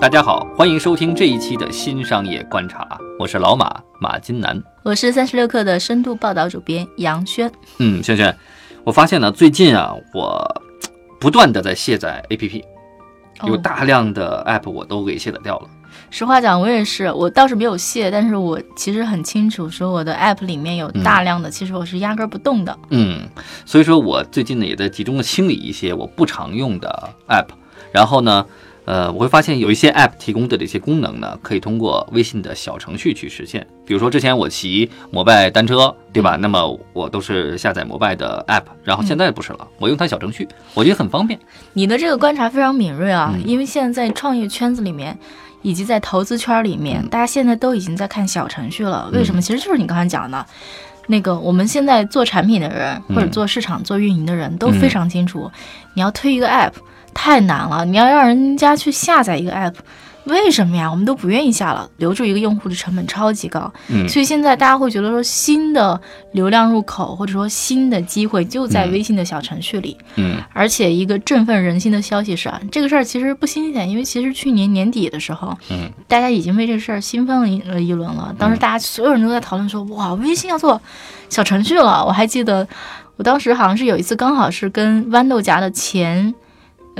[0.00, 2.86] 大家好，欢迎收听这一期的新商业观察，
[3.18, 7.50] 我是老马马金南，我是三十六克的深度报道主编杨轩。
[7.78, 8.32] 嗯，轩轩，
[8.84, 10.62] 我发现呢，最近啊，我
[11.18, 12.62] 不断的在卸载 APP，
[13.42, 15.68] 有大量的 App 我都给卸载掉了。
[16.10, 22.78] 实话讲，我也是，我倒是没有卸，但是我其实很清楚，说我的 App 里面有大量的，其实我是压根儿不动的。
[22.90, 23.28] 嗯，
[23.66, 27.48] 所以说我最近呢也在集中的清理一些我不常用的 App，
[27.90, 28.46] 然后呢。
[28.88, 33.66] 呃，我会发现有一些 App 提供的这些功能呢，可以通过微信的小程序去实现。
[33.84, 36.38] 比如说之前我骑摩拜单车，对吧？
[36.40, 41.38] 那么我都是下载摩拜的 App，然后现在不是了，我用它小程序，我觉得很方便。
[41.74, 45.18] 你的这个观察非常敏锐啊，因为现在在创业圈子里面，
[45.60, 49.10] 以及在投资圈里面，大家现在都已经在看小程序了。
[49.12, 49.42] 为什么？
[49.42, 50.46] 其实就是你刚才讲的，
[51.08, 55.50] 那个我们现在做产品的人或者做市场做运营的人都非常清楚，
[55.92, 56.72] 你要推一个 App。
[57.20, 57.84] 太难了！
[57.84, 59.74] 你要让人家去下载一个 app，
[60.26, 60.88] 为什么呀？
[60.88, 63.70] 我们都不愿意下了，留住一个用户的成本超级高。
[63.88, 69.98] 嗯，所以现在大家会觉得说，新的流量入口或者说新的机会就在微信的小程序里。
[70.14, 78.32] 嗯，而且一个振奋人心的消息是啊，这个事儿其实不新鲜，因为其实去年年底的时候，嗯，大家已经为这个事儿兴奋了一了一轮了。
[78.38, 80.80] 当时大家所有人都在讨论说，哇，微信要做
[81.28, 82.04] 小程序了。
[82.06, 82.66] 我还记得，
[83.16, 86.32] 我当时好像是有一次刚好是跟豌豆荚的前。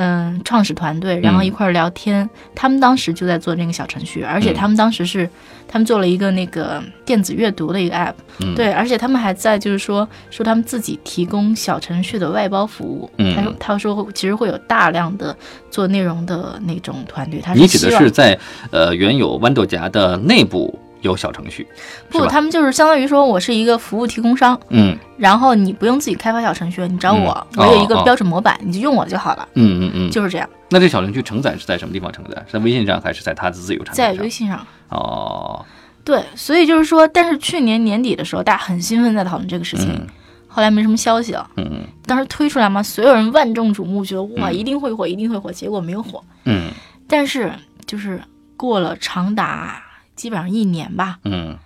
[0.01, 2.29] 嗯，创始团队，然后一块儿聊天。
[2.55, 5.29] 他们当时就在做那个小程序，而且他们当时是，
[5.67, 8.15] 他们做了一个那个电子阅读的一个 app。
[8.55, 13.11] 对，而且他们还在就是说说他们自己提供小程序的外包服务。
[13.35, 15.37] 他说他说其实会有大量的
[15.69, 17.41] 做内容的那种团队。
[17.41, 18.39] 他你指的是在
[18.71, 20.79] 呃原有豌豆荚的内部。
[21.01, 21.67] 有小程序，
[22.11, 30.49] 不，他们就是相当于说，我是一个服务提供商，嗯，然后你不用自己开发小程序，你找我，我有一个标准模板，你就用我就好了，嗯嗯嗯，就是这样。
[30.71, 32.43] 那这小程序承载是在什么地方承载？
[32.47, 34.15] 是在微信上还是在它的自由产品上？
[34.15, 34.67] 在微信上。
[34.89, 35.65] 哦，
[36.05, 40.07] 对，所以就是说，但是去年年底的时候，大家很兴奋在讨论这个事情，
[40.49, 41.49] 后来没什么消息了。
[41.57, 41.81] 嗯嗯。
[42.07, 46.23] 当时推出来嘛，所有人万众瞩目，觉得哇，一定会火，一定会火，结果没有火。
[46.45, 46.71] 嗯。
[47.07, 47.53] 但是
[47.87, 48.21] 就是
[48.57, 49.83] 过了长达
[50.19, 51.19] 基本上一年吧。
[51.25, 51.57] 嗯。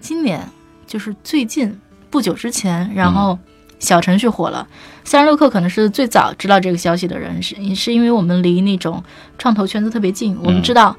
[0.00, 0.48] 今年
[0.86, 1.78] 就是最近
[2.08, 3.38] 不久之前，然后
[3.78, 4.66] 小程序火了。
[5.04, 9.04] 三十六氪可能是最早知道这个消息的人，是是因为我们离那种
[9.36, 10.36] 创投圈子特别近。
[10.42, 10.96] 我们知道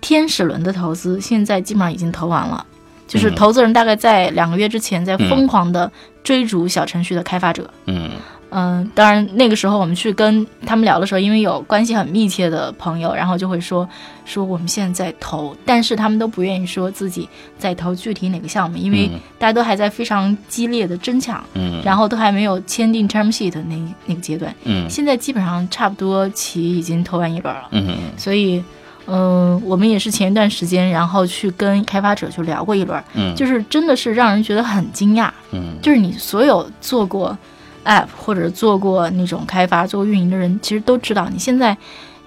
[0.00, 2.64] 天使轮的投资现在基本上已经投完了，
[3.08, 5.90] 就是投资人大概在两个月之前在疯狂的
[6.22, 7.68] 追逐小程序的开发者。
[7.86, 8.12] 嗯。
[8.56, 13.88] 嗯，当然那个时候我们去跟他们聊的时候，因为有关系很密切的朋友，然后就会说
[14.24, 17.28] 说我们现在在投，但是他们都不愿意说自己
[17.58, 19.10] 在投具体哪个项目，因为
[19.40, 23.76] 大家都还在非常激烈的争抢，嗯，然后都还没有签订 term sheet 那
[24.06, 28.62] 那个阶段，嗯，现在基本上差不多齐已经投完一轮了，嗯，所以
[29.06, 37.36] 嗯，我们也是前一段时间然后去跟开发者去聊过一轮，嗯，就是真的是让人觉得很惊讶，嗯，就是你所有做过。
[37.84, 41.76] App 或者做过那种开发、做过运营的人，其实都知道，你现在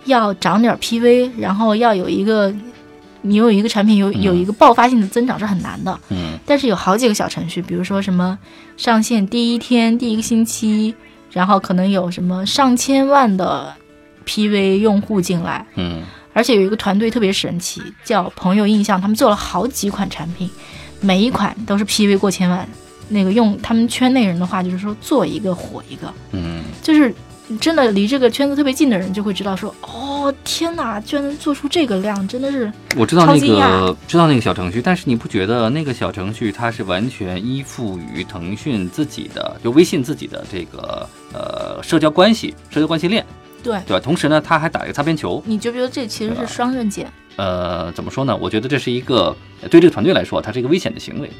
[0.06, 2.53] 要涨点 PV，然后要有一个，
[3.22, 6.00] 你有一个产品有有一个爆发性的增长是很难的。
[6.09, 6.38] 嗯。
[6.46, 8.38] 但是有好几个小程序，比如说什么
[8.78, 10.96] 上线第一天、第一个星期，
[11.31, 13.73] 然后可能有什么上千万的
[14.25, 15.66] PV 用户进来。
[15.75, 16.03] 嗯。
[16.34, 20.47] 而且有一个团队特别神奇，叫朋友印象，他们做了好几款产品，
[21.01, 22.69] 每一款都是 PV 过千万。
[23.09, 27.13] 那个用他们圈内人的话，就是说做一个火一个，嗯，就是
[27.59, 43.26] 真的离这个圈子特别近的人就会知道说，哦天哪，居然能做出这个量，真的是我知道那个知道那个小程序，但是你不觉得那个小程序它是完全依附于腾讯自己的，就微信自己的这个呃社交关系社交关系链，
[43.64, 43.99] 对对吧？
[44.03, 47.09] 同时呢，它还打一个擦边球，你觉不觉得这其实是双刃剑。
[47.37, 48.35] 呃，怎么说呢？
[48.35, 49.34] 我觉得这是一个
[49.70, 51.31] 对这个团队来说，它是一个危险的行为。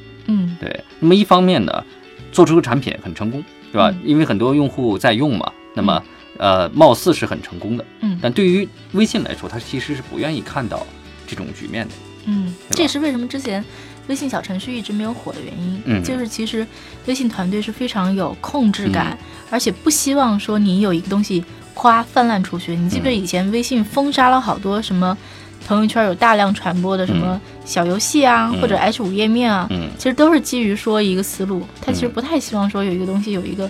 [0.60, 0.84] 嗯，对。
[1.00, 1.84] 那么一方面呢，
[2.32, 3.94] 做出个产品很成功，对吧？
[4.04, 5.52] 因为很多用户在用嘛。
[5.74, 6.04] 那么，
[6.38, 7.86] 呃，貌似是很成功的。
[8.02, 8.18] 嗯。
[8.22, 10.86] 但对于微信来说，它其实是不愿意看到
[11.28, 11.94] 这种局面的。
[12.26, 13.64] 嗯，这也是为什么之前
[14.08, 15.82] 微信小程序一直没有火的原因。
[15.86, 16.04] 嗯。
[16.04, 16.66] 就是其实
[17.06, 19.18] 微信团队是非常有控制感，
[19.50, 21.44] 而且不希望说你有一个东西
[21.74, 22.76] 夸泛滥出去。
[22.76, 25.18] 你记不记得以前微信封杀了好多什么？
[25.68, 31.62] 朋友圈有大量传播的什么小游戏啊，嗯或者 H 五页面啊，嗯，其实都是基于说一个思路。
[31.82, 33.70] 他其实嗯不太希望说有一个东西有一个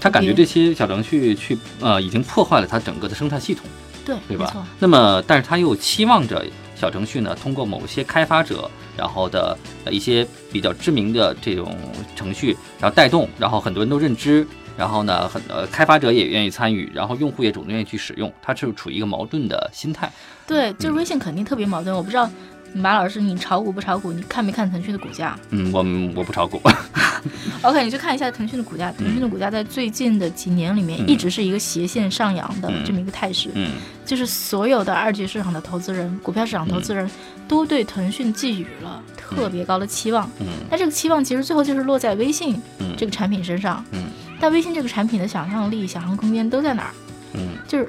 [0.00, 3.66] 他感觉这些小程序去呃已经破坏了它整个的生态系统，
[4.04, 4.54] 对，对吧，？
[4.78, 6.44] 那么，但是他又期望着
[6.76, 11.76] 小程序呢，通过某些开发者，然后的呃一些比较知名的这种
[12.16, 14.46] 程序，然后带动，然后很多人都认知，
[14.76, 20.10] 然后呢，很呃开发者也愿意参与，然后用户也主动愿意去使用，它是处于一个矛盾的心态。
[20.46, 21.94] 对，就是微信肯定特别矛盾。
[21.94, 22.28] 我不知道
[22.74, 24.12] 马老师你炒股不炒股？
[24.12, 26.60] 你看没看腾讯的股价嗯，我们我不炒股？
[27.62, 28.90] OK，你去看一下腾讯的股价。
[28.92, 33.50] 腾讯的股价在最近的几年里面嗯一直是一个斜线上扬的嗯这么一个态势。
[33.54, 33.72] 嗯
[34.04, 37.08] 就是所有的二级市场的投资人、股票市场投资人
[37.46, 40.28] 都对腾讯寄予了特别高的期望。
[40.40, 43.84] 嗯但这个期望其实最后就是落在微信嗯这个产品身上。
[43.92, 44.06] 嗯
[44.42, 46.90] 但微信这个产品的想象力、想象空间都在哪儿？
[47.34, 47.84] 嗯就是，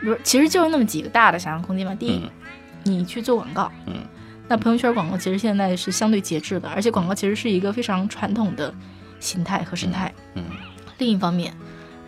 [0.00, 1.94] 比如其实就是那么几个大的想象空间嘛。
[1.94, 2.30] 第一，嗯
[2.84, 3.96] 你去做广告，嗯
[4.48, 8.72] 那朋友圈广告其实现在是相对节制的，而且广告其实是一个非常传统的
[9.20, 10.10] 形态和生态。
[10.34, 10.44] 嗯
[10.96, 11.52] 另一方面，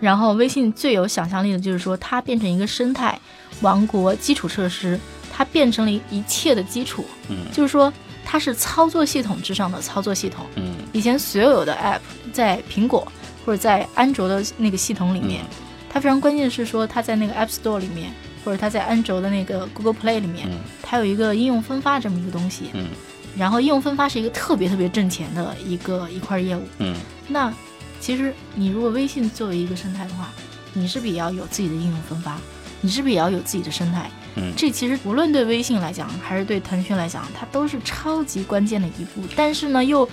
[0.01, 3.21] 然后微信最有想象力的就是说，它变成一个生态
[3.61, 4.99] 王国基础设施，
[5.31, 7.93] 它变成了一切的基础，嗯就是说
[8.25, 10.47] 它是操作系统之上的操作系统。
[10.57, 12.01] 嗯以前所有的 App
[12.33, 13.07] 在苹果
[13.51, 15.45] 或者在安卓的那个系统里面，
[15.93, 18.13] 它非常关键的是说它在那个 App Store 里面，
[18.45, 22.71] 或者它在安卓的那个 Google Play 里面，嗯它有一个应用分发这么一个东西。
[22.75, 22.87] 嗯
[23.37, 26.63] 然后应用分发是一个特别特别挣钱的一个一块业务。
[26.79, 26.95] 嗯
[27.27, 27.53] 那
[27.99, 30.31] 其实你如果微信作为一个生态的话，
[30.73, 32.39] 你是不是也要有自己的应用分发？
[32.81, 34.09] 你是不是也要有自己的生态？
[34.37, 39.23] 嗯这其实无论对微信来讲，还是对腾讯来讲，它都是超级关键的一步。
[39.35, 40.09] 但是呢，又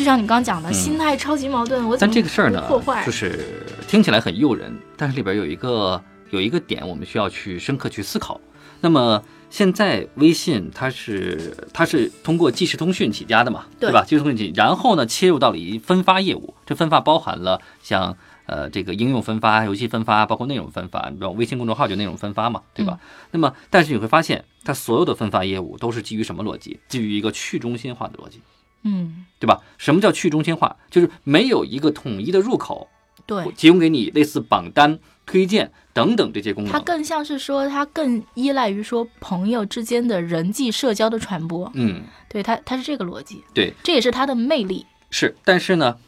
[0.00, 1.86] 就像你刚讲的，嗯心态超级矛盾。
[1.86, 8.40] 我怎但么这个事儿呢破坏，就是听起来很诱人，但是里边有一个有一个点，我们需要去深刻去思考。
[8.80, 14.02] 那么现在微信它是它是通过即时通讯起家的嘛，对吧？
[14.06, 18.16] 即时通讯起，然后呢切入到了一分发业务，这分发包含了像
[18.46, 22.98] 呃这个应用分发、游戏分发，包括内容分发，你比如微信公众号就内容分发嘛，对吧？
[23.32, 26.80] 那么但是你会发现，它所有的分发业务都是基于什么逻辑？
[26.88, 28.40] 基于一个去中心化的逻辑。
[28.82, 29.60] 嗯，对吧？
[29.78, 30.76] 什么叫去中心化？
[30.90, 32.88] 就是没有一个统一的入口，
[33.26, 36.72] 对，提供给你类似榜单、推荐等等这些功能。
[36.72, 41.70] 它更像是说，它更依赖于说朋友之间的人际社交的传播。
[41.74, 44.86] 嗯，对它，它是这个逻辑，对，这也是它的魅力。
[45.10, 45.36] 是。
[45.44, 45.98] 但是呢，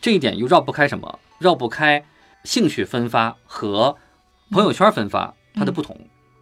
[0.00, 1.18] 这一点又绕不开什么？
[1.38, 2.04] 绕不开
[2.44, 3.96] 兴趣分发和
[4.50, 5.98] 朋友圈分发它的不同。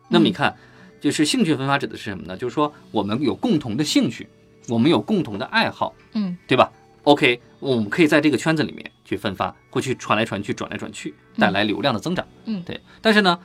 [0.08, 0.56] 那么你看，
[1.00, 2.37] 就是兴趣分发指的是什么呢？
[2.37, 4.28] 就是说我们有共同的兴趣，
[4.69, 6.71] 我们有共同的爱好，嗯对吧
[7.05, 12.27] ？OK，我们可以在这个圈子里面去分发，会去传来传去、转来转去，带来流量的增长。
[12.45, 12.81] 嗯对。
[13.01, 13.39] 但是呢，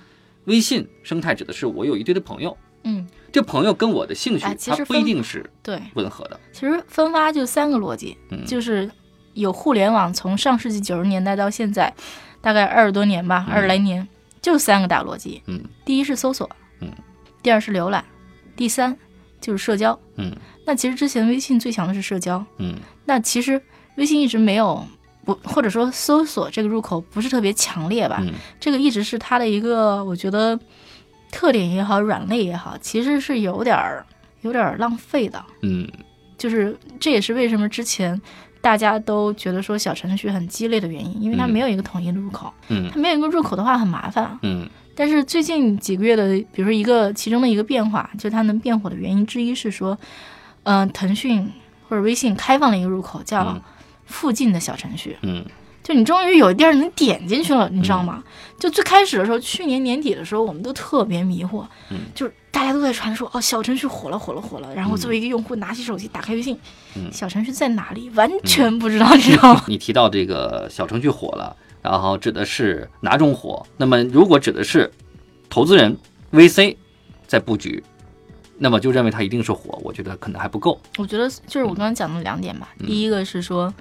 [0.46, 5.82] 微信生态指的是我有一堆的朋友，嗯，这朋友跟我的兴趣哎，其它不一定是对。
[5.96, 6.40] 吻合的。
[6.52, 8.90] 其实分发就三个逻辑，嗯就是
[9.34, 11.94] 有互联网从上世纪九十年代到现在，
[12.42, 14.08] 大概二十多年吧，嗯二十来年，
[14.42, 15.42] 就三个大逻辑。
[15.48, 16.50] 嗯第一是搜索，
[16.82, 16.92] 嗯，
[17.42, 18.04] 第二是浏览，
[18.56, 18.96] 第三
[19.42, 19.98] 就是社交。
[20.18, 20.32] 嗯
[20.66, 23.62] 那其实之前微信最强的是社交，嗯那其实
[23.98, 24.84] 微信一直没有
[25.24, 30.60] 不或者说搜索这个入口不是特别强烈吧，嗯这个一直是它的一个我觉得
[31.32, 34.06] 特点也好，软肋也好，其实是有点儿
[34.42, 35.44] 有点儿浪费的。
[35.62, 35.88] 嗯
[36.38, 38.20] 就是这也是为什么之前
[38.60, 44.38] 大家都觉得说小程序很鸡肋的原因，因为它嗯没有一个统一的入口，嗯它没有一个入口的话很麻烦。
[44.42, 49.98] 嗯但是最近几个月的，比如说一个其中的一个变化，就它能变火的原因之一是说，
[50.64, 51.52] 嗯、腾讯
[51.90, 53.62] 或者微信开放了一个入口，叫嗯
[54.06, 55.18] 附近的小程序。
[55.22, 55.46] 嗯
[55.84, 58.24] 就你终于有地儿能点进去了，你知道吗？
[58.58, 64.74] 就最开始的时候，去年年底的时候，我们都特别迷惑，嗯就是大家都在传说哦，小程序火了，火了，火了。
[64.74, 66.58] 然后作为一个用户，拿起手机打开微信，
[66.96, 68.10] 嗯小程序在哪里？
[68.16, 69.64] 完全不知道，你知道吗？
[69.68, 73.66] 你提到这个小程序火了，然后指的是哪种火？
[73.78, 74.92] 那么如果指的是
[75.50, 75.96] 投资人
[76.32, 76.76] VC
[77.28, 77.84] 在布局，
[78.58, 80.80] 那么就认为它一定是火，我觉得可能还不够。
[80.98, 82.70] 我觉得就是我刚刚讲的两点吧。
[82.80, 83.74] 嗯第一个是说，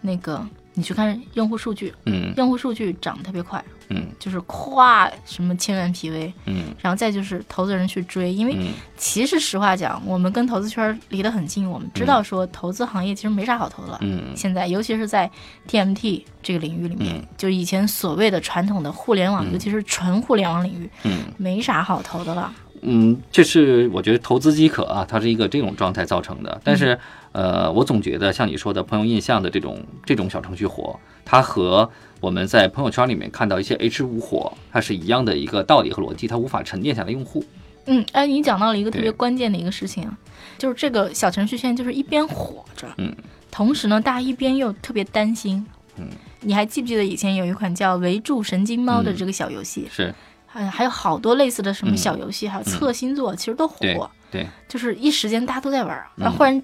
[0.00, 2.32] 那个你去看用户数据，嗯。
[2.36, 4.06] 用户数据涨得特别快，嗯。
[4.18, 6.64] 就是咵什么千万 PV，嗯。
[6.80, 8.68] 然后再就是投资人去追，因为嗯。
[8.96, 13.98] 其实实话讲，我们跟投资圈离得很近，我们知道说投资行业其实没啥好投的。
[14.00, 14.34] 嗯。
[14.34, 15.30] 现在，尤其是在
[15.68, 17.26] TMT 这个领域里面，嗯。
[17.36, 19.52] 就以前所谓的传统的互联网，嗯。
[19.52, 21.24] 尤其是纯互联网领域，嗯。
[21.36, 22.52] 没啥好投的了。
[22.84, 26.60] 嗯，这是我觉得投资饥渴啊，它是一个这种状态造成的。
[26.64, 26.98] 但是，
[27.32, 37.44] 呃，我总觉得像你说的朋友印象的这种这种小程序火，它和我们在朋友圈里面看到一些 H 五火，它是一样的一个道理和逻辑，它无法沉淀下来用户。
[37.86, 40.16] 嗯，哎，你讲到了一个特别关键的一个事情啊，
[40.56, 43.12] 就是这个小程序现在就是一边火着，嗯，
[43.50, 46.06] 同时呢，大家一边又特别担心，嗯，
[46.42, 49.16] 你还记不记得以前有一款叫《围住神经猫》的嗯。
[49.16, 49.88] 这个小游戏？
[49.90, 50.14] 是。
[50.46, 51.96] 还还有好多类似的什么嗯。
[51.96, 56.62] 小游戏，还有测星座，其实都对火，对，就是一时间大家都在玩然后忽然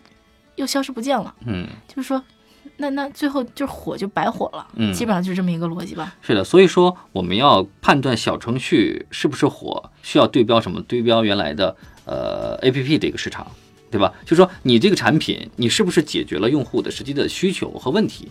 [0.58, 1.66] 又消失不见了，嗯。
[1.88, 2.22] 就是说，
[2.76, 6.14] 那那最后就是火就白火了，嗯基本上就是这么一个逻辑吧。
[6.20, 10.80] 是的，所以说我们要判断小程序是不是火，需要对标什么？
[10.82, 11.74] 对标原来的
[12.04, 13.46] 呃 A P P 这个市场，
[13.90, 14.12] 对吧？
[14.24, 18.30] 就是说你这个产品，你是不是解决了用户的实际的需求和问题，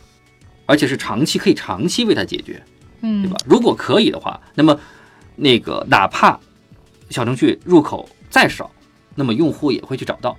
[0.66, 2.64] 而且是长期可以长期为他解决，
[3.02, 3.38] 嗯，对吧？
[3.46, 4.80] 如果可以的话，那么
[5.36, 6.40] 那个哪怕
[7.10, 8.70] 小程序入口再少，
[9.16, 10.38] 那么用户也会去找到，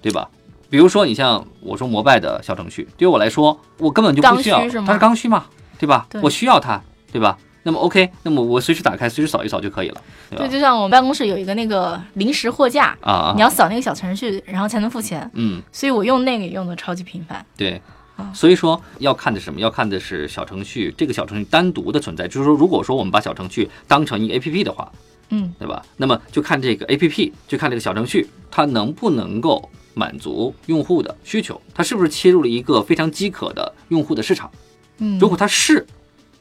[0.00, 0.30] 对吧？
[0.74, 5.44] 比如说你像我说摩拜的小程序，对于我来说，我根本就不需要，它是刚需嘛，
[5.78, 6.04] 对吧？
[6.10, 7.38] 对我需要它，对吧？
[7.62, 10.38] 那么 OK，那么我随时打开，随时扫一扫就可以了，对？
[10.38, 17.46] 对，就像我们办公室有一个那个临时货架，啊啊，你要扫那个小程序，然后才能付钱，嗯，所以我用那个也用的超级频繁。
[17.56, 17.80] 对
[18.16, 18.32] 啊。
[18.34, 19.60] 所以说要看的是什么？
[19.60, 22.26] 要看的是小程序这个小程序单独的存在。
[22.26, 24.90] 就是说，如果说我们把小程序当成一个 APP 的话，
[25.28, 25.80] 嗯，对吧？
[25.98, 34.50] 那么就看这个 A P P，就看这个小程序，它能不能够满足用户的需求，它是不是切入了一个非常饥渴的用户的市场？
[34.98, 35.86] 嗯，如果它是，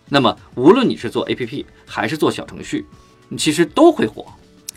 [0.09, 2.85] 那么无论你是做 A P P 还是做小程序，
[3.37, 4.25] 其实都会火。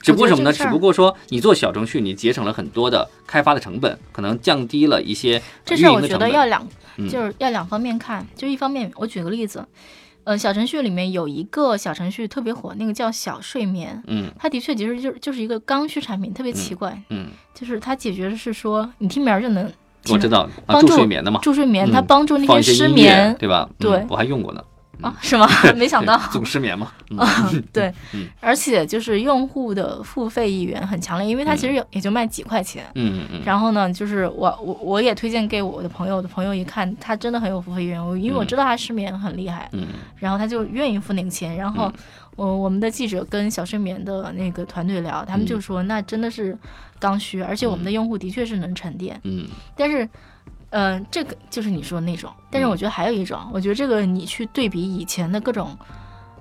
[0.00, 0.52] 只不过什么呢？
[0.52, 6.16] 只不过说你做小程序，你节省了很多的开发的成本，可能降低了一些这事儿我觉。
[6.16, 6.64] 得要两，
[6.96, 8.24] 嗯就是要两方面看。
[8.36, 9.66] 就一方面，我举个例子，
[10.26, 14.02] 呃，小程序里面有一个小程序特别火，那个叫小睡眠。
[14.08, 19.72] 嗯它的确其实就是就是一个刚需产品，特别奇怪，嗯，就是它解决的是说你听名儿就能
[20.10, 23.68] 我知道啊，助帮助睡眠的嘛，助睡眠，嗯它帮助那些失眠对吧？
[23.70, 24.60] 嗯对我还用过呢。
[25.02, 25.46] 啊，是吗？
[25.76, 26.90] 没想到总失眠嘛。
[27.10, 32.84] 嗯啊，对嗯，而且就是用户的付费意愿很强烈，因为它其实也也就卖几块钱。
[32.94, 33.42] 嗯嗯嗯。
[33.44, 39.86] 然后呢，就是我我我也推荐给我的朋友，我的朋友一看他真的很有付费意愿，我因为我嗯知道他失眠很厉害，嗯
[40.16, 41.56] 然后他就愿意付那个钱。
[41.56, 41.92] 然后嗯
[42.36, 46.56] 我我们的记者跟小睡眠的那个团队聊，他们就说那真的是
[46.98, 49.18] 刚需，而且我们的用户的确是能沉淀。
[49.24, 50.06] 嗯但是，
[50.76, 52.30] 呃，这个就是你说的那种。
[52.50, 52.70] 但是嗯。
[52.70, 55.74] 我觉得还有一种，我觉得这个你去对比以前的各种，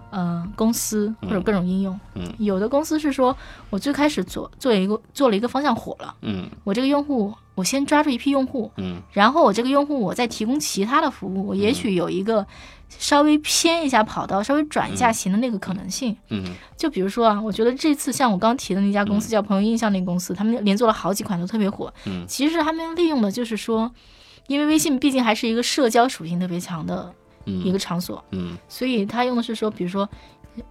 [0.09, 2.33] 呃，公司或者各种应用，嗯。
[2.37, 3.33] 有的公司是说
[3.69, 6.49] 我最开始做做一个做了一个方向火了，嗯。
[6.65, 12.45] 我这个用户我先抓住一批用户，嗯然后我这个用户我再提供其他的服务，我也许有一个
[12.89, 16.17] 稍微偏一下跑道、稍微转一下型的那个可能性。
[16.29, 16.43] 嗯。
[16.75, 21.93] 就比如说啊，我觉得这次像我刚提的那家公司叫朋友印象那个公司，他们连做了好几款都特别火。
[22.05, 22.25] 嗯。
[22.27, 23.89] 其实他们利用的就是说，
[24.47, 27.13] 因为微信毕竟还是一个社交属性特别强的
[27.45, 30.07] 嗯一个场所，嗯所以他用的是说，比如说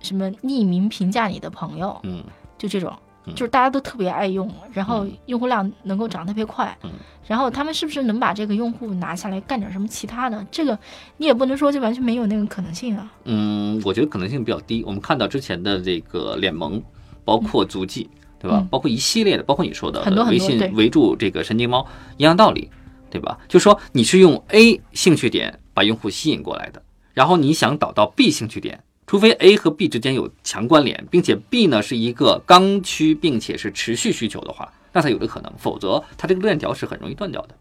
[0.00, 2.22] 什么匿名评价你的朋友，嗯
[2.58, 2.92] 就这种。
[3.26, 6.90] 嗯就是大家都特别爱用，然后嗯用户量能够涨得特别快，嗯
[7.26, 10.46] 然后他们是不是能把这个用户拿下来干点什么其他的？
[10.50, 10.78] 这个
[11.16, 13.10] 你也不能说就完全没有那个可能性啊。
[13.24, 14.84] 嗯，我觉得可能性比较低。
[14.86, 16.82] 我们看到之前的这个联盟，
[17.24, 18.68] 包括足迹，对吧嗯？
[18.70, 21.86] 包括一系列的，包括你说的很多很微信围住这个神经猫
[22.18, 22.70] 一样道理，
[23.14, 23.38] 对吧？
[23.48, 37.54] 就说你是用 A 兴趣点把用户吸引过来的，然后你想导到 B 兴趣点，除非 A 和 B 之间有强关联，并且 B 呢是一个刚需，并且是持续需求的话，那才有的可能，否则它这个链条是很容易断掉的。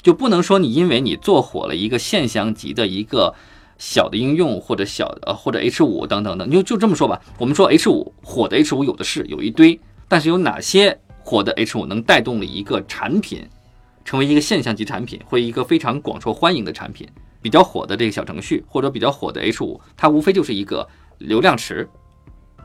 [0.00, 3.34] 就不能说你因为你做火了一个现象级的一个
[3.76, 7.20] 小的应用或者小呃或者 H 五等等等，你就就这么说吧。
[7.38, 13.46] 我们说 H 五火的 H 五有的是，有一堆，但是有哪些火的 H 五能带动了一个产品
[14.04, 17.08] 成为一个现象级产品，或一个非常广受欢迎的产品？
[17.40, 21.86] 比较火的这个小程序或者比较火的 H 五，它无非就是一个流量池，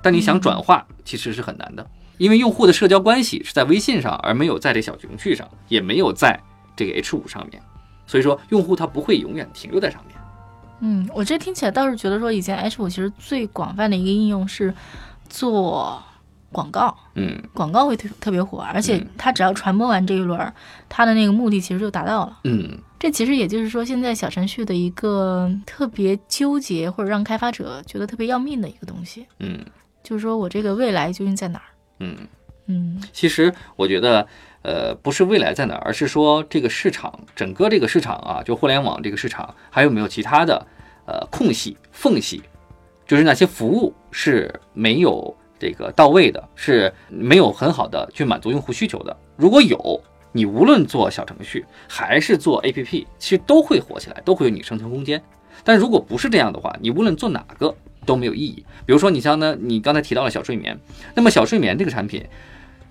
[0.02, 1.86] 但你想转化其实是很难的，
[2.18, 6.40] 因为用户的社交关系是在微信上，而没有在这小程序上，也没有在
[6.78, 7.62] 这个 H 五上面，
[8.08, 10.16] 所以说用户他不会永远停留在上面。
[10.80, 14.74] 嗯，我这听起来倒是觉得说，以前 H 五其实最广泛的一个应用是
[15.28, 16.02] 做
[16.52, 17.42] 广告，嗯。
[17.54, 19.08] 广告会特特别火，而且嗯。
[19.18, 20.54] 它只要传播完这一轮儿，
[20.88, 22.40] 它的那个目的其实就达到了。
[22.44, 22.78] 嗯。
[22.98, 29.60] 这其实也就是说，现在小程序的一个特别纠结或者让开发者觉得特别要命的一个东西，嗯。
[30.04, 31.66] 就是说我这个未来究竟在哪儿？
[32.00, 32.16] 嗯，
[32.66, 33.02] 嗯。
[33.14, 34.26] 其实我觉得，
[34.64, 40.66] 呃，不是未来在哪儿，而是说这个市场，整个这个市场啊，就互联网这个市场，还有没有其他的
[41.06, 42.42] 呃空隙、缝隙，
[43.06, 49.16] 就是那些服务是没有这个到位的，是没有很好的去满足用户需求的。
[49.36, 50.02] 如果有，
[50.32, 55.22] 你无论做小程序还是做 APP，其实都会火起来，都会有你生存空间。
[55.64, 57.76] 但如果不是这样的话，你无论做哪个
[58.06, 58.64] 都没有意义。
[58.86, 60.80] 比如说，你像呢，你刚才提到了小睡眠，
[61.16, 62.24] 那么小睡眠这个产品，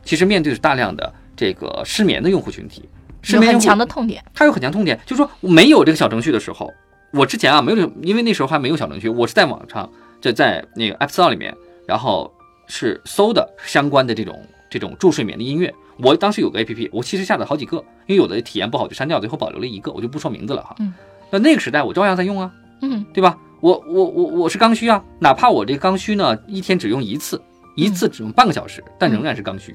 [0.05, 2.89] 其实面对着大量的这个失眠的用户群体，
[3.23, 4.23] 失眠很强的痛点。
[4.35, 6.71] 它有很强痛点，就是说没有这个小程序的时候，
[7.13, 11.57] 我之前啊没有，因为那时候还没有小程序，我是在网上就在那个 App Store 里面，
[11.87, 12.33] 然后
[12.69, 15.75] 是搜的相关的这种这种助睡眠的音乐。
[15.99, 20.77] 我当时有个 APP，我其实下载好几个，因为有的体验不好就删掉，最后保留了一个，我就不说名字了哈。
[20.79, 20.95] 嗯，
[21.31, 23.37] 那那个时代我照样在用啊，嗯，对吧？
[23.61, 27.43] 我我我我是刚需啊，哪怕我这个刚需呢一天只用一次，
[27.75, 29.75] 一次只用半个小时，但仍然是刚需。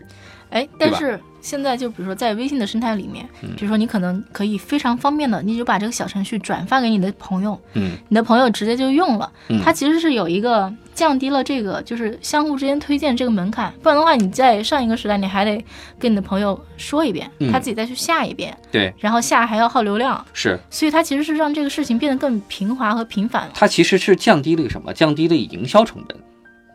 [0.52, 9.30] 哎，但是现在就比如说在微信的生态里面，嗯比如说你可能可以非常方便的，你就把这个小程序转发给你的朋友，嗯你的朋友直接就用了。
[9.50, 15.64] 嗯它其实是有一个降低了这个就是相互之间推荐这个门槛，不然的话你在上一个时代你还得
[16.00, 23.52] 跟你的朋友说一遍，嗯他自己再去下一遍，对，然后下还要耗流量，是所以它其实是让这个事情变得更平滑和频繁了。
[23.54, 24.94] 它其实是降低了一个什么？
[24.94, 26.18] 降低了营销成本。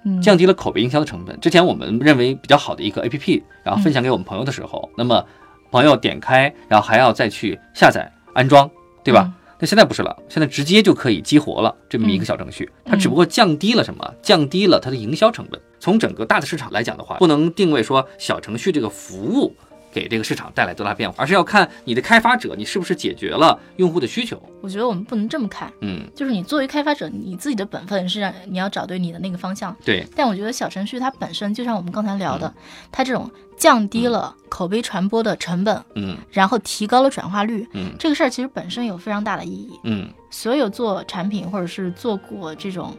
[0.05, 1.39] 嗯，降低了口碑营销的成本。
[1.41, 5.25] 之前我们认为比较好的一个 APP，然后分享给我们朋友的时候，那么
[5.73, 8.71] 朋友点开，然后还要再去下载安装，
[9.03, 9.25] 对吧？
[9.27, 14.15] 嗯那现在不是了，现在直接就可以激活了这么一个小程序，它只不过降低了什么？
[14.23, 15.61] 降低了它的营销成本。
[15.81, 19.55] 从整个大的市场来讲的话，不能定位说小程序这个服务
[19.93, 24.41] 给这个市场带来多大变化，而是要看你的开发者你是不是解决了用户的需求。
[24.61, 29.75] 我觉得我们不能这么看，嗯，就是你作为开发者，你自己的本分是让你要找对你的那个方向。
[29.85, 32.53] 对，但我觉得小程序它本身就像我们刚才聊的，
[32.91, 36.17] 它这种降低了口碑传播的成本，嗯。
[36.31, 37.93] 然后提高了转化率，嗯。
[37.99, 39.79] 这个事儿其实本身有非常大的意义。
[39.85, 40.09] 嗯。
[40.31, 42.97] 所有做产品或者是做过这种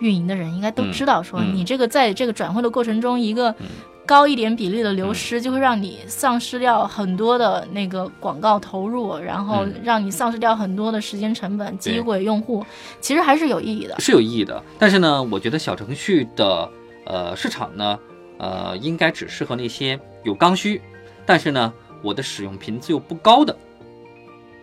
[0.00, 0.92] 运营的人，应该都嗯。
[0.92, 1.54] 知道，说嗯。
[1.54, 3.66] 你这个在这个转会的过程中，一个嗯
[4.06, 12.64] 高一点比例的流失，就会让你丧失掉很多的那个广告投入，然后嗯让你丧失掉很多的时间成本，对击毁用户，
[13.00, 13.98] 其实还是有意义的。
[13.98, 14.62] 是有意义的。
[14.78, 16.70] 但是呢，我觉得小程序的
[17.04, 17.98] 呃市场呢，
[18.38, 20.80] 呃，应该只适合那些有刚需，
[21.26, 21.72] 但是呢，
[22.02, 23.56] 我的使用频次又不高的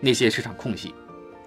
[0.00, 0.94] 那些市场空隙。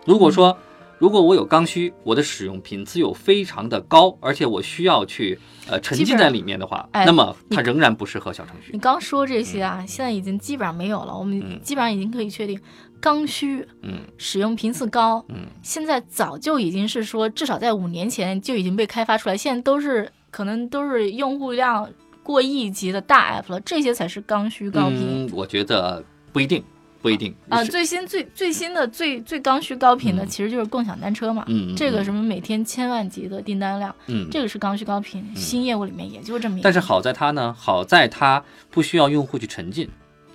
[0.06, 0.58] 如果说
[1.00, 5.38] 如果我有刚需，我的使用频次又非常的高，而且我需要去
[5.70, 8.80] 呃沉浸在里面的话，哎那么它仍然不适合小程序你。
[8.80, 11.16] 刚说这些啊，现在已经基本上没有了。
[11.16, 12.60] 我嗯们基本上已经可以确定，
[13.00, 21.88] 刚需嗯使用频次高，嗯，现在早就已经是说，至少在五年前就已经被开发出来，现在都是可能都是用户量
[22.24, 25.28] 过亿级的大 app 了，这些才是刚需高频。
[25.28, 26.64] 嗯，我觉得不一定，
[27.02, 31.46] 不一定啊，最新最最新的最最刚需高频的，嗯其实就是共享单车嘛。
[31.76, 36.62] 这个什么每天千万级的订单量，嗯，这个是刚需高频，新业务里面也就这么一。
[36.62, 39.90] 但是好在它呢，好在它不需要用户去沉浸，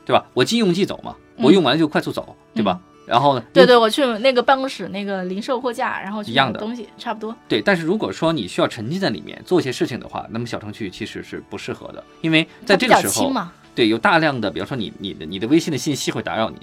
[0.05, 0.25] 对吧？
[0.35, 2.81] 我即用即走嘛，嗯我用完就快速走，对吧？
[3.05, 7.35] 然后呢，对对，我去那个办公室那个零售货架，然后去一样的东西，差不多。
[7.49, 7.61] 对。
[7.61, 13.33] 但是如果说你需要沉浸在里面做一些事情的话，那么小程序其实是不适合的，因为在这个时候，
[13.75, 16.57] 对有大量的，比方说你你的你的微信的信息会打扰你，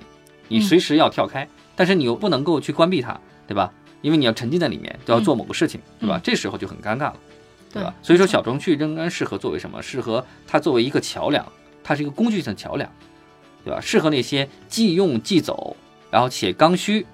[0.48, 3.72] 你嗯随时要跳开，但是你又不能够去关闭它，对吧？
[4.02, 6.22] 因为你要沉浸在里面，都要做某个事情，对吧嗯？
[6.24, 7.16] 这时候就很尴尬了。
[7.72, 7.94] 对对吧？
[8.02, 9.82] 所以说小程序仍然适合作为什么？
[9.82, 11.46] 适合它作为一个桥梁，
[11.84, 12.92] 它是一个工具性的桥梁，
[13.64, 13.80] 对吧？
[13.80, 15.76] 适合那些即用即走，
[16.10, 17.06] 然后且刚需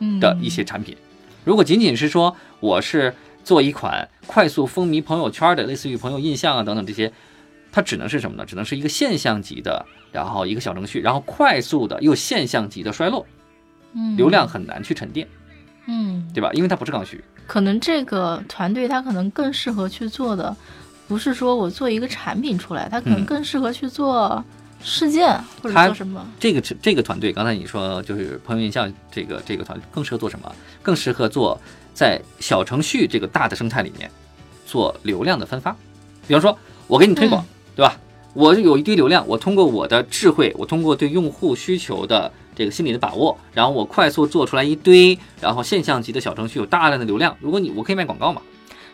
[0.00, 0.96] 嗯的一些产品。
[1.44, 7.12] 如果仅仅是说我是做一款快速风靡朋友圈的，类似于朋友印象啊等等这些，
[7.70, 8.44] 它只能是什么呢？
[8.46, 13.26] 只能是一个现象级的，然后一个小程序，然后快速的又现象级的衰落，
[13.94, 15.28] 嗯流量很难去沉淀，
[15.86, 16.50] 嗯，对吧？
[16.52, 17.22] 因为它不是刚需。
[17.46, 20.54] 可能这个团队它可能更适合去做的，
[21.06, 24.44] 不是说我做一个产品出来，它可能嗯更适合去做
[24.82, 25.28] 事件
[25.62, 26.26] 或者做什么。
[26.38, 30.54] 这个这个团队，刚才你说就是朋友印象这个这个团队更适合做什么？
[30.82, 31.58] 更适合做
[31.94, 34.10] 在小程序这个大的生态里面
[34.66, 35.74] 做流量的分发。
[36.26, 37.42] 比方说，我给你推广，
[37.78, 37.96] 对吧？
[38.34, 47.36] 我有一堆流量，我通过我的智慧，我通过对用户需求的这个心理的把握，然后我快速做出来一堆，然后现象级的小程序有大量的流量。
[47.38, 48.42] 如果你我可以卖广告嘛？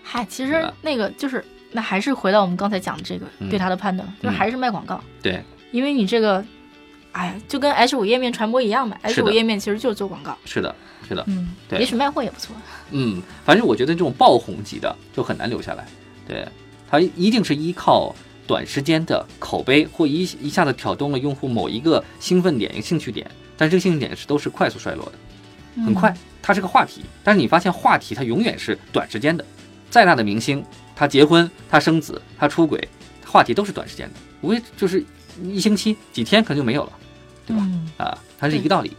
[0.03, 1.43] 嗨，其实那个就是
[1.73, 5.43] 那还是回到我们刚才讲的这个嗯对他的判断，就是还是卖广告，对，
[5.73, 6.45] 因为你这个，
[7.13, 10.37] 哎呀，就跟 H 五页面传播一样嘛，H 五页面其实就是做广告。
[10.45, 10.75] 是的，
[11.09, 11.25] 是的。
[11.27, 12.55] 嗯，对也许卖货也不错。
[12.91, 15.87] 嗯，反正我觉得这种爆红级的就很难留下来，
[16.29, 16.47] 对，
[16.91, 18.15] 它一定是依靠
[18.47, 25.13] 短时间的口碑或一一下子挑动了用户某一个兴奋点、一个兴趣点，但这个兴趣点是都是快速衰落的，
[25.77, 25.85] 嗯。
[25.87, 29.45] 很快，它是个话题，但是你发现话题它永远是短时间的，
[29.91, 32.89] 再大的明星，他结婚、他生子、他出轨，
[33.25, 35.05] 话题都是短时间的，无非就是
[35.43, 36.93] 一星期、几天可能就没有了
[37.47, 37.63] 对吧？
[37.65, 38.93] 嗯，啊，它是一个道理，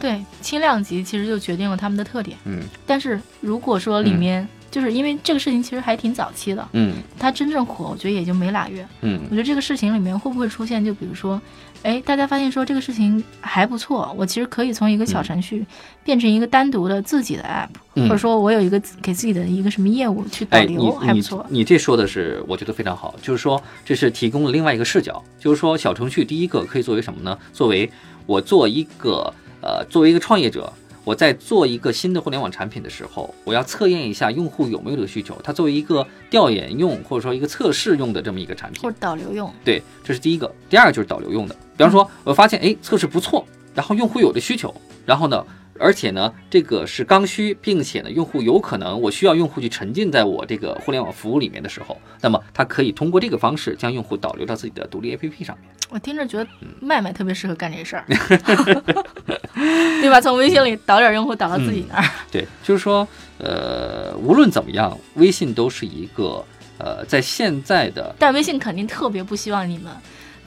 [0.00, 2.36] 对，轻量级其实就决定了他们的特点。
[2.44, 2.62] 嗯。
[2.86, 8.86] 但是如果说里面就是因为这个事情其实还挺早期的，嗯它真正火，我觉得也就没俩月。
[9.02, 11.40] 嗯我觉得这个事情里面会不会出现，就比如说，
[11.82, 15.66] 哎，大家发现说这个事情还不错，我其实可以从一个小程序
[16.04, 21.44] 变成一个单独的自己的 app，、嗯或者说我有一个给自己的一个什么业务去导流，还不你错。
[21.48, 27.36] 你这说的是，我觉得非常好，就是说这是提供了另外一个视角，就是说小程序第一个可以作为什么呢？
[27.52, 27.90] 作为
[28.26, 30.72] 我做一个呃，作为一个创业者。
[31.04, 35.36] 我在做一个新的互联网产品的时候，我要测验一下用户有没有这个需求。
[35.42, 40.52] 它作为一个调研用或者说一个测试用的这么一个产品或，者导流用，对，这是第一个。
[40.68, 44.74] 第二个就是导流用的，比方说我发现哎测试不错，然后用户有的需求，
[45.06, 45.44] 然后呢，
[45.80, 55.70] 而且呢这个是刚需，并且呢用户有可能我需要用户去沉浸在我这个互联网服务里面的时候，那么它可以通过这个方式将用户导流到自己的独立 APP 上面。
[55.88, 56.46] 我听着觉得
[56.80, 58.04] 麦麦特别适合干这事儿，
[60.00, 60.20] 对吧？
[60.20, 63.06] 从微信里导点用户导到自己那儿，对，就是说
[63.38, 66.44] 呃无论怎么样，微信都是一个
[66.78, 69.92] 呃在现在的但微信肯定特别不希望你们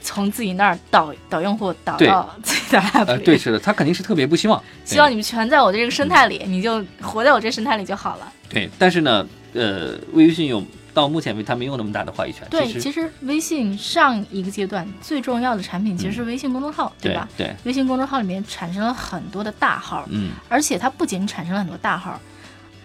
[0.04, 8.32] 从自己那儿导导用户导到自己的 app 里，呃对是的，他肯定是特别不希望， 希望你们全在我的这个生态里，你就活在我这生态里就好了。
[8.50, 10.62] 对，但是呢呃微信有
[10.92, 17.26] 到目前为止它没有那么大的话语权，对，其实其实微信上一个阶段最重要的产品其实是微信公众号，对吧？
[17.36, 17.52] 对。
[17.64, 20.32] 微信公众号里面产生了很多的大号，嗯。
[20.48, 22.20] 而且它不仅产生了很多大号，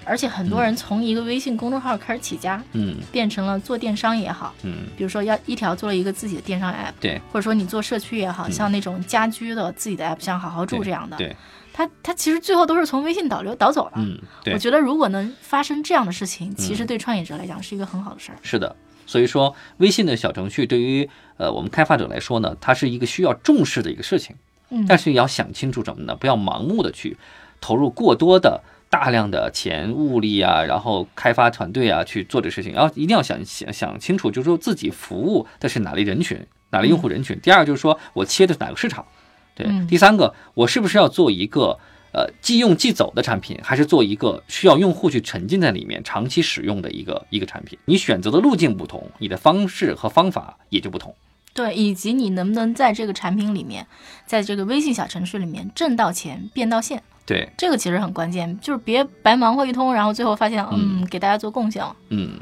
[0.05, 7.21] 而且很多人从一个微信公众号开始起家，嗯变成了做电商也好，嗯比如说要一条做了一个自己的电商 app，对。
[7.31, 11.35] 或者说你做社区也好，嗯像那种家居的自己的 app，像好好住这样的，对，
[11.71, 13.93] 它它其实最后都是从微信导流导走了。
[13.95, 18.37] 嗯，对我，觉得如果能发生这样的事情，其实嗯对创业者来讲是一个很好的事儿。
[18.41, 18.75] 是的。
[19.05, 24.35] 所以说，微信的小程序对于呃我们开发者来说呢，它是一个需要重视的一个事情，
[24.69, 26.15] 嗯，但是也要想清楚什么呢？
[26.15, 27.17] 不要盲目的去
[27.59, 37.39] 投入过多的大量的钱、物力啊，然后开发团队啊去做这事情，然后一定要想想想清楚，就是说自己服务的是哪类人群，哪类用户人群。
[37.39, 39.05] 第二就是说我切的是哪个市场，
[39.53, 39.67] 对。
[39.69, 41.77] 嗯第三个，我是不是要做一个
[42.13, 47.77] 呃即用即走的产品，还是做一个需要用户去沉浸在里面长期使用的一个一个产品？
[47.85, 51.15] 你选择的路径不同，你的方式和方法也就不同。
[51.53, 53.85] 对，以及你能不能在这个产品里面，
[54.25, 61.95] 在这个微信小程序里面挣到钱、变到线，对，这个其实很关键，就是别白忙活一通，然后最后发现，嗯，给大家做贡献了。
[62.09, 62.39] 嗯，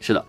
[0.00, 0.24] 是的。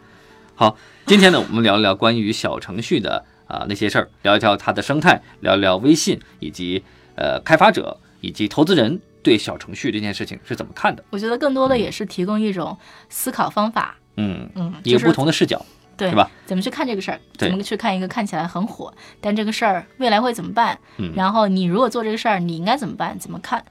[0.53, 6.83] 好，今天呢，我们聊一聊关于小程序的啊、那些事儿，聊一聊它的生态，聊一聊微信以及
[7.15, 11.03] 呃开发者以及投资人对小程序这件事情是怎么看的。
[11.09, 12.77] 我觉得更多的也是提供一种
[13.09, 15.65] 思考方法，嗯，嗯，一个不同的视角。
[15.97, 16.29] 对是吧？
[16.45, 17.19] 怎么去看这个事儿？
[17.37, 20.77] 怎么去看一个看起来很火，但这个事儿未来会怎么办？
[20.97, 23.17] 嗯然后你如果做这个事儿，你应该怎么办？
[23.17, 23.63] 怎么看？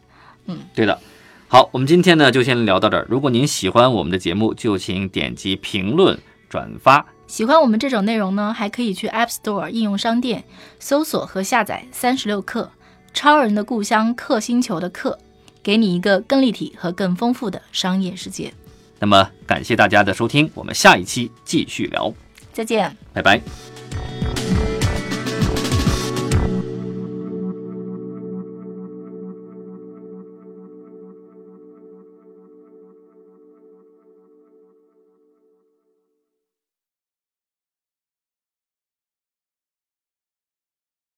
[0.74, 0.98] 对的。
[1.46, 3.06] 好，我们今天呢就先聊到这儿。
[3.08, 7.06] 如果您喜欢我们的节目，就请点击评论、转发。
[7.26, 10.44] 喜欢我们这种内容呢，还可以去 App Store 应用商店
[10.78, 12.70] 搜索和下载三十六课，
[13.12, 15.18] 超人的故乡克星球的克，
[15.62, 18.52] 给你一个更立体和更丰富的商业世界。
[18.98, 22.12] 那么感谢大家的收听，我们下一期继续聊，
[22.52, 22.96] 再见。
[23.12, 23.40] 拜拜。